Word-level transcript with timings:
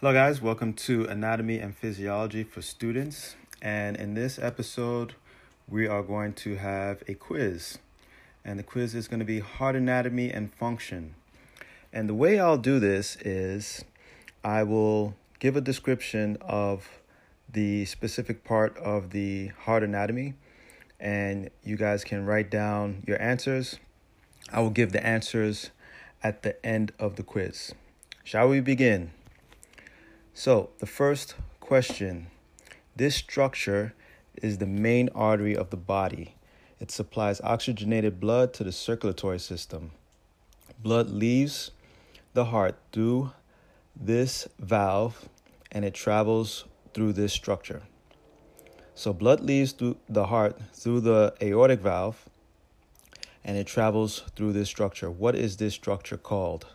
Hello, 0.00 0.12
guys. 0.12 0.40
Welcome 0.40 0.74
to 0.74 1.06
Anatomy 1.06 1.58
and 1.58 1.76
Physiology 1.76 2.44
for 2.44 2.62
Students. 2.62 3.34
And 3.60 3.96
in 3.96 4.14
this 4.14 4.38
episode, 4.38 5.16
we 5.68 5.88
are 5.88 6.04
going 6.04 6.34
to 6.34 6.54
have 6.54 7.02
a 7.08 7.14
quiz. 7.14 7.78
And 8.44 8.60
the 8.60 8.62
quiz 8.62 8.94
is 8.94 9.08
going 9.08 9.18
to 9.18 9.26
be 9.26 9.40
heart 9.40 9.74
anatomy 9.74 10.30
and 10.30 10.54
function. 10.54 11.16
And 11.92 12.08
the 12.08 12.14
way 12.14 12.38
I'll 12.38 12.58
do 12.58 12.78
this 12.78 13.16
is 13.22 13.84
I 14.44 14.62
will 14.62 15.16
give 15.40 15.56
a 15.56 15.60
description 15.60 16.38
of 16.42 16.88
the 17.52 17.84
specific 17.86 18.44
part 18.44 18.78
of 18.78 19.10
the 19.10 19.48
heart 19.64 19.82
anatomy, 19.82 20.34
and 21.00 21.50
you 21.64 21.76
guys 21.76 22.04
can 22.04 22.24
write 22.24 22.52
down 22.52 23.02
your 23.04 23.20
answers. 23.20 23.80
I 24.52 24.60
will 24.60 24.70
give 24.70 24.92
the 24.92 25.04
answers 25.04 25.72
at 26.22 26.44
the 26.44 26.64
end 26.64 26.92
of 27.00 27.16
the 27.16 27.24
quiz. 27.24 27.74
Shall 28.22 28.48
we 28.48 28.60
begin? 28.60 29.10
So, 30.38 30.70
the 30.78 30.86
first 30.86 31.34
question 31.58 32.28
this 32.94 33.16
structure 33.16 33.92
is 34.40 34.58
the 34.58 34.66
main 34.66 35.08
artery 35.12 35.56
of 35.56 35.70
the 35.70 35.76
body. 35.76 36.36
It 36.78 36.92
supplies 36.92 37.40
oxygenated 37.40 38.20
blood 38.20 38.54
to 38.54 38.62
the 38.62 38.70
circulatory 38.70 39.40
system. 39.40 39.90
Blood 40.80 41.10
leaves 41.10 41.72
the 42.34 42.44
heart 42.44 42.76
through 42.92 43.32
this 43.96 44.46
valve 44.60 45.28
and 45.72 45.84
it 45.84 45.94
travels 45.94 46.66
through 46.94 47.14
this 47.14 47.32
structure. 47.32 47.82
So, 48.94 49.12
blood 49.12 49.40
leaves 49.40 49.72
through 49.72 49.96
the 50.08 50.26
heart 50.26 50.56
through 50.72 51.00
the 51.00 51.34
aortic 51.42 51.80
valve 51.80 52.28
and 53.42 53.56
it 53.56 53.66
travels 53.66 54.22
through 54.36 54.52
this 54.52 54.68
structure. 54.68 55.10
What 55.10 55.34
is 55.34 55.56
this 55.56 55.74
structure 55.74 56.16
called? 56.16 56.68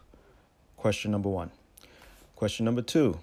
Question 0.76 1.12
number 1.12 1.30
one. 1.30 1.52
Question 2.36 2.66
number 2.66 2.82
two 2.82 3.20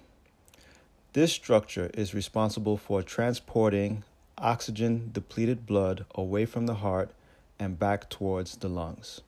this 1.13 1.33
structure 1.33 1.91
is 1.93 2.13
responsible 2.13 2.77
for 2.77 3.03
transporting 3.03 4.03
oxygen 4.37 5.09
depleted 5.11 5.65
blood 5.65 6.05
away 6.15 6.45
from 6.45 6.67
the 6.67 6.75
heart 6.75 7.11
and 7.59 7.77
back 7.77 8.09
towards 8.09 8.55
the 8.57 8.69
lungs. 8.69 9.19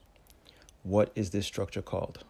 What 0.84 1.12
is 1.14 1.32
this 1.32 1.46
structure 1.46 1.82
called? 1.82 2.24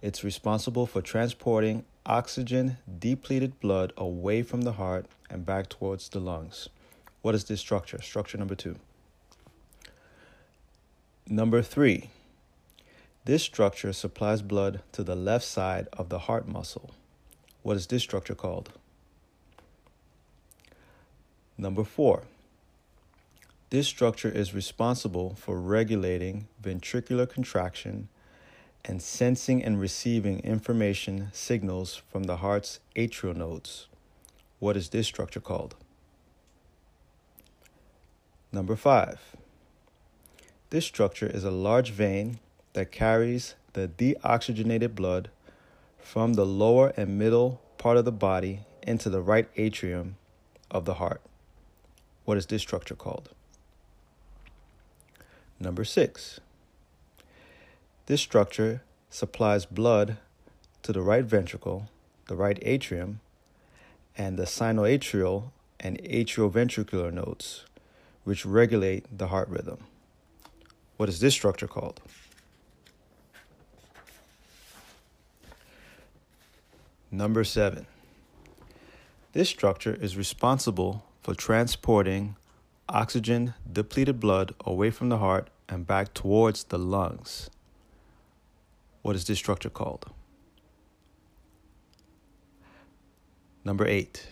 It's 0.00 0.24
responsible 0.24 0.86
for 0.86 1.00
transporting 1.00 1.84
oxygen 2.04 2.78
depleted 2.98 3.60
blood 3.60 3.92
away 3.96 4.42
from 4.42 4.62
the 4.62 4.72
heart 4.72 5.06
and 5.30 5.46
back 5.46 5.68
towards 5.68 6.08
the 6.08 6.18
lungs. 6.18 6.68
What 7.22 7.36
is 7.36 7.44
this 7.44 7.60
structure? 7.60 8.02
Structure 8.02 8.38
number 8.38 8.56
two. 8.56 8.74
Number 11.28 11.62
three, 11.62 12.10
this 13.24 13.44
structure 13.44 13.92
supplies 13.92 14.42
blood 14.42 14.82
to 14.90 15.04
the 15.04 15.14
left 15.14 15.44
side 15.44 15.86
of 15.92 16.08
the 16.08 16.18
heart 16.18 16.48
muscle. 16.48 16.90
What 17.62 17.76
is 17.76 17.86
this 17.86 18.02
structure 18.02 18.34
called? 18.34 18.72
Number 21.56 21.84
four, 21.84 22.24
this 23.70 23.86
structure 23.86 24.28
is 24.28 24.52
responsible 24.52 25.34
for 25.34 25.60
regulating 25.60 26.48
ventricular 26.62 27.28
contraction 27.28 28.08
and 28.84 29.00
sensing 29.00 29.62
and 29.62 29.80
receiving 29.80 30.40
information 30.40 31.28
signals 31.32 32.02
from 32.10 32.24
the 32.24 32.38
heart's 32.38 32.80
atrial 32.96 33.36
nodes. 33.36 33.86
What 34.58 34.76
is 34.76 34.88
this 34.88 35.06
structure 35.06 35.40
called? 35.40 35.76
Number 38.50 38.76
five, 38.76 39.20
this 40.70 40.84
structure 40.84 41.26
is 41.26 41.44
a 41.44 41.50
large 41.50 41.90
vein 41.90 42.40
that 42.72 42.90
carries 42.90 43.54
the 43.72 43.88
deoxygenated 43.88 44.94
blood 44.94 45.30
from 46.02 46.34
the 46.34 46.44
lower 46.44 46.92
and 46.96 47.18
middle 47.18 47.62
part 47.78 47.96
of 47.96 48.04
the 48.04 48.12
body 48.12 48.60
into 48.82 49.08
the 49.08 49.22
right 49.22 49.48
atrium 49.56 50.16
of 50.70 50.84
the 50.84 50.94
heart. 50.94 51.22
What 52.24 52.36
is 52.36 52.46
this 52.46 52.62
structure 52.62 52.94
called? 52.94 53.30
Number 55.58 55.84
six. 55.84 56.40
This 58.06 58.20
structure 58.20 58.82
supplies 59.10 59.64
blood 59.64 60.18
to 60.82 60.92
the 60.92 61.02
right 61.02 61.24
ventricle, 61.24 61.88
the 62.26 62.36
right 62.36 62.58
atrium, 62.62 63.20
and 64.18 64.36
the 64.36 64.44
sinoatrial 64.44 65.50
and 65.78 66.02
atrioventricular 66.02 67.12
nodes, 67.12 67.64
which 68.24 68.44
regulate 68.44 69.06
the 69.16 69.28
heart 69.28 69.48
rhythm. 69.48 69.78
What 70.96 71.08
is 71.08 71.20
this 71.20 71.34
structure 71.34 71.68
called? 71.68 72.00
Number 77.14 77.44
seven. 77.44 77.84
This 79.34 79.50
structure 79.50 79.92
is 80.00 80.16
responsible 80.16 81.04
for 81.22 81.34
transporting 81.34 82.36
oxygen 82.88 83.52
depleted 83.70 84.18
blood 84.18 84.54
away 84.64 84.90
from 84.90 85.10
the 85.10 85.18
heart 85.18 85.50
and 85.68 85.86
back 85.86 86.14
towards 86.14 86.64
the 86.64 86.78
lungs. 86.78 87.50
What 89.02 89.14
is 89.14 89.26
this 89.26 89.38
structure 89.38 89.68
called? 89.68 90.10
Number 93.62 93.86
eight. 93.86 94.28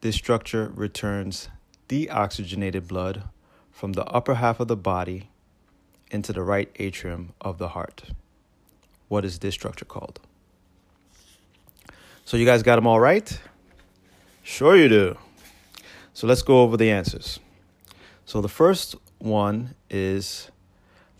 This 0.00 0.16
structure 0.16 0.72
returns 0.74 1.48
deoxygenated 1.88 2.88
blood 2.88 3.22
from 3.70 3.92
the 3.92 4.04
upper 4.06 4.34
half 4.34 4.58
of 4.58 4.66
the 4.66 4.76
body 4.76 5.30
into 6.10 6.32
the 6.32 6.42
right 6.42 6.72
atrium 6.80 7.34
of 7.40 7.58
the 7.58 7.68
heart. 7.68 8.02
What 9.06 9.24
is 9.24 9.38
this 9.38 9.54
structure 9.54 9.84
called? 9.84 10.18
So 12.30 12.36
you 12.36 12.46
guys 12.46 12.62
got 12.62 12.76
them 12.76 12.86
all 12.86 13.00
right? 13.00 13.40
Sure 14.44 14.76
you 14.76 14.88
do. 14.88 15.18
So 16.14 16.28
let's 16.28 16.42
go 16.42 16.62
over 16.62 16.76
the 16.76 16.88
answers. 16.88 17.40
So 18.24 18.40
the 18.40 18.48
first 18.48 18.94
one 19.18 19.74
is 19.90 20.48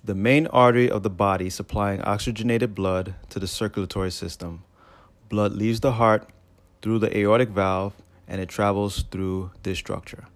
the 0.05 0.15
main 0.15 0.47
artery 0.47 0.89
of 0.89 1.03
the 1.03 1.11
body 1.11 1.51
supplying 1.51 2.01
oxygenated 2.03 2.77
blood 2.77 3.17
to 3.31 3.41
the 3.41 3.49
circulatory 3.49 4.13
system. 4.13 4.63
Blood 5.29 5.55
leaves 5.55 5.81
the 5.81 5.95
heart 5.95 6.29
through 6.81 7.01
the 7.01 7.19
aortic 7.19 7.49
valve 7.49 7.95
and 8.29 8.41
it 8.41 8.49
travels 8.49 9.03
through 9.11 9.51
this 9.65 9.79
structure. 9.79 10.29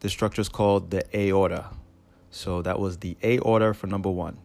This 0.00 0.12
structure 0.12 0.40
is 0.40 0.48
called 0.48 0.90
the 0.90 1.04
aorta. 1.14 1.66
So 2.30 2.62
that 2.62 2.80
was 2.80 2.96
the 2.96 3.18
aorta 3.22 3.74
for 3.74 3.88
number 3.88 4.08
one. 4.08 4.38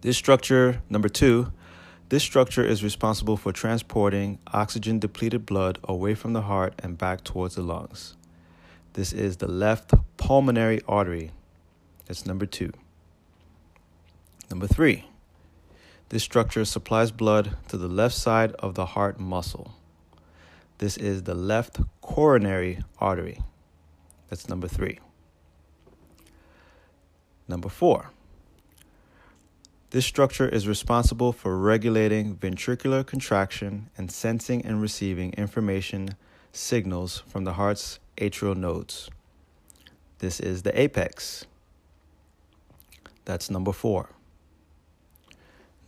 This 0.00 0.16
structure, 0.16 0.82
number 0.90 1.08
two, 1.08 1.52
this 2.08 2.22
structure 2.22 2.64
is 2.64 2.84
responsible 2.84 3.36
for 3.36 3.52
transporting 3.52 4.38
oxygen 4.52 5.00
depleted 5.00 5.44
blood 5.44 5.78
away 5.84 6.14
from 6.14 6.34
the 6.34 6.42
heart 6.42 6.74
and 6.78 6.96
back 6.96 7.24
towards 7.24 7.56
the 7.56 7.62
lungs. 7.62 8.14
This 8.92 9.12
is 9.12 9.38
the 9.38 9.48
left 9.48 9.92
pulmonary 10.16 10.80
artery. 10.86 11.32
That's 12.06 12.24
number 12.24 12.46
two. 12.46 12.72
Number 14.48 14.68
three, 14.68 15.06
this 16.10 16.22
structure 16.22 16.64
supplies 16.64 17.10
blood 17.10 17.56
to 17.68 17.76
the 17.76 17.88
left 17.88 18.14
side 18.14 18.52
of 18.52 18.76
the 18.76 18.86
heart 18.86 19.18
muscle. 19.18 19.74
This 20.78 20.96
is 20.96 21.24
the 21.24 21.34
left 21.34 21.80
coronary 22.02 22.84
artery. 23.00 23.40
That's 24.28 24.48
number 24.48 24.68
three. 24.68 25.00
Number 27.48 27.68
four, 27.68 28.10
this 29.96 30.04
structure 30.04 30.46
is 30.46 30.68
responsible 30.68 31.32
for 31.32 31.56
regulating 31.56 32.36
ventricular 32.36 33.02
contraction 33.02 33.88
and 33.96 34.12
sensing 34.12 34.62
and 34.62 34.82
receiving 34.82 35.32
information 35.38 36.10
signals 36.52 37.22
from 37.26 37.44
the 37.44 37.54
heart's 37.54 37.98
atrial 38.18 38.54
nodes. 38.54 39.08
This 40.18 40.38
is 40.38 40.64
the 40.64 40.78
apex. 40.78 41.46
That's 43.24 43.48
number 43.48 43.72
four. 43.72 44.10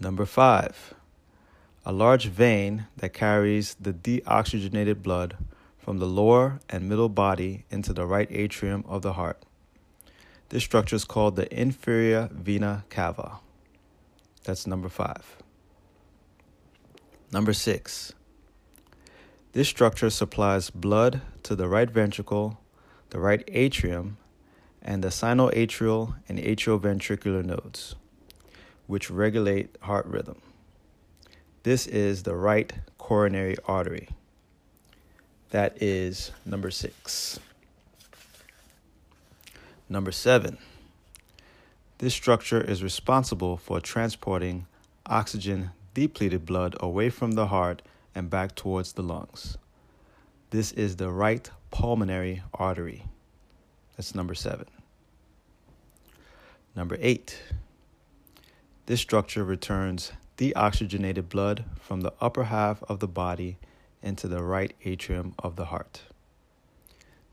Number 0.01 0.25
five, 0.25 0.95
a 1.85 1.93
large 1.93 2.29
vein 2.29 2.87
that 2.97 3.13
carries 3.13 3.75
the 3.75 3.93
deoxygenated 3.93 5.03
blood 5.03 5.37
from 5.77 5.99
the 5.99 6.07
lower 6.07 6.61
and 6.71 6.89
middle 6.89 7.11
body 7.11 7.67
into 7.71 7.93
the 7.93 8.07
right 8.07 8.29
atrium 8.31 8.85
of 8.89 9.03
the 9.03 9.13
heart. 9.13 9.43
This 10.49 10.65
structure 10.65 10.97
is 10.97 11.05
called 11.05 11.37
the 11.37 11.55
inferior 11.55 12.31
vena 12.33 12.87
cava. 12.89 13.41
That's 14.45 14.67
number 14.67 14.89
five. 14.89 15.37
Number 17.31 17.53
six. 17.53 18.13
This 19.53 19.69
structure 19.69 20.11
supplies 20.11 20.71
blood 20.71 21.21
to 21.43 21.57
the 21.57 21.69
right 21.69 21.91
ventricle, 21.91 22.61
the 23.11 23.19
right 23.19 23.43
atrium, 23.49 24.19
and 24.83 25.03
the 25.03 25.09
sinoatrial 25.09 26.15
and 26.29 26.39
atrioventricular 26.39 27.45
nodes, 27.45 27.95
which 28.87 29.11
regulate 29.11 29.77
heart 29.83 30.07
rhythm. 30.07 30.41
This 31.63 31.87
is 31.87 32.23
the 32.23 32.37
right 32.37 32.73
coronary 32.97 33.57
artery. 33.67 34.09
That 35.51 35.83
is 35.83 36.31
number 36.47 36.71
six. 36.71 37.41
Number 39.89 40.13
seven. 40.13 40.59
This 41.99 42.15
structure 42.15 42.61
is 42.61 42.81
responsible 42.81 43.57
for 43.57 43.81
transporting 43.81 44.67
oxygen 45.07 45.73
depleted 45.95 46.47
blood 46.47 46.77
away 46.79 47.11
from 47.11 47.33
the 47.33 47.49
heart 47.49 47.83
and 48.15 48.31
back 48.31 48.55
towards 48.55 48.93
the 48.93 49.03
lungs. 49.03 49.59
This 50.51 50.71
is 50.71 50.95
the 50.95 51.11
right 51.11 51.51
pulmonary 51.73 52.43
artery. 52.55 53.07
That's 53.97 54.15
number 54.15 54.35
seven. 54.35 54.67
Number 56.77 56.97
eight, 57.01 57.43
this 58.87 59.01
structure 59.01 59.43
returns 59.43 60.13
deoxygenated 60.37 61.29
blood 61.29 61.65
from 61.81 62.03
the 62.03 62.13
upper 62.21 62.45
half 62.45 62.81
of 62.85 63.01
the 63.01 63.09
body 63.09 63.59
into 64.05 64.29
the 64.29 64.45
right 64.45 64.73
atrium 64.85 65.35
of 65.41 65.57
the 65.57 65.65
heart. 65.65 66.03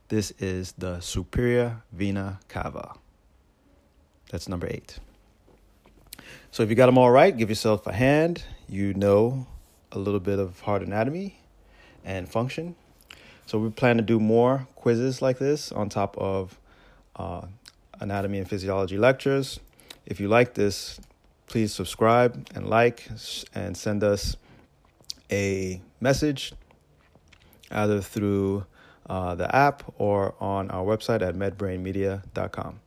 This 0.07 0.31
is 0.39 0.71
the 0.71 1.01
superior 1.01 1.83
vena 1.91 2.39
cava. 2.47 2.95
That's 4.31 4.47
number 4.47 4.67
eight. 4.67 4.99
So 6.51 6.63
if 6.63 6.69
you 6.69 6.75
got 6.75 6.85
them 6.87 6.97
all 6.97 7.11
right, 7.11 7.35
give 7.35 7.49
yourself 7.49 7.85
a 7.85 7.93
hand. 7.93 8.43
You 8.67 8.93
know 8.93 9.47
a 9.91 9.99
little 9.99 10.19
bit 10.19 10.39
of 10.39 10.59
heart 10.61 10.81
anatomy 10.81 11.39
and 12.03 12.29
function. 12.29 12.75
So 13.45 13.59
we 13.59 13.69
plan 13.69 13.97
to 13.97 14.03
do 14.03 14.19
more 14.19 14.67
quizzes 14.75 15.21
like 15.21 15.37
this 15.37 15.71
on 15.71 15.89
top 15.89 16.17
of 16.17 16.59
uh, 17.15 17.45
anatomy 17.99 18.39
and 18.39 18.49
physiology 18.49 18.97
lectures. 18.97 19.59
If 20.05 20.19
you 20.19 20.27
like 20.27 20.53
this, 20.53 20.99
please 21.47 21.73
subscribe 21.73 22.47
and 22.55 22.67
like 22.67 23.07
and 23.53 23.77
send 23.77 24.03
us 24.03 24.35
a 25.31 25.81
message 25.99 26.53
either 27.71 28.01
through 28.01 28.65
uh, 29.09 29.35
the 29.35 29.53
app 29.55 29.83
or 29.97 30.35
on 30.39 30.71
our 30.71 30.85
website 30.85 31.21
at 31.21 31.35
medbrainmedia.com. 31.35 32.79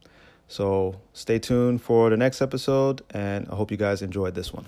So 0.49 0.97
stay 1.13 1.39
tuned 1.39 1.83
for 1.83 2.11
the 2.11 2.17
next 2.17 2.41
episode, 2.41 3.03
and 3.11 3.47
I 3.49 3.55
hope 3.55 3.71
you 3.71 3.77
guys 3.77 4.03
enjoyed 4.03 4.35
this 4.35 4.53
one. 4.53 4.67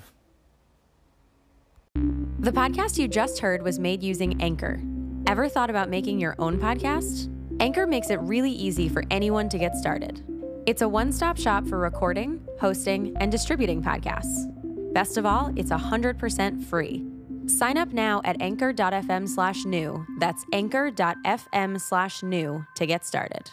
The 2.38 2.52
podcast 2.52 2.98
you 2.98 3.08
just 3.08 3.40
heard 3.40 3.62
was 3.62 3.78
made 3.78 4.02
using 4.02 4.40
Anchor. 4.40 4.80
Ever 5.26 5.48
thought 5.48 5.70
about 5.70 5.90
making 5.90 6.20
your 6.20 6.36
own 6.38 6.58
podcast? 6.58 7.30
Anchor 7.60 7.86
makes 7.86 8.10
it 8.10 8.20
really 8.20 8.50
easy 8.50 8.88
for 8.88 9.04
anyone 9.10 9.48
to 9.48 9.58
get 9.58 9.74
started. 9.74 10.22
It's 10.66 10.82
a 10.82 10.88
one 10.88 11.12
stop 11.12 11.36
shop 11.36 11.66
for 11.66 11.78
recording, 11.78 12.46
hosting, 12.60 13.16
and 13.18 13.32
distributing 13.32 13.82
podcasts. 13.82 14.46
Best 14.92 15.16
of 15.16 15.26
all, 15.26 15.52
it's 15.56 15.70
100% 15.70 16.64
free. 16.64 17.04
Sign 17.46 17.76
up 17.76 17.92
now 17.92 18.20
at 18.24 18.40
anchor.fm 18.40 19.28
slash 19.28 19.64
new. 19.64 20.06
That's 20.18 20.44
anchor.fm 20.52 21.80
slash 21.80 22.22
new 22.22 22.64
to 22.76 22.86
get 22.86 23.04
started. 23.04 23.50